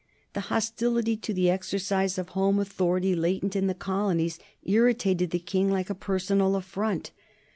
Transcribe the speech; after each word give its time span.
The 0.33 0.39
hostility 0.49 1.15
to 1.17 1.31
the 1.31 1.51
exercise 1.51 2.17
of 2.17 2.29
home 2.29 2.57
authority 2.59 3.15
latent 3.15 3.55
in 3.55 3.67
the 3.67 3.75
colonies 3.75 4.39
irritated 4.63 5.29
the 5.29 5.37
King 5.37 5.69
like 5.69 5.91
a 5.91 5.93
personal 5.93 6.55
affront. 6.55 7.11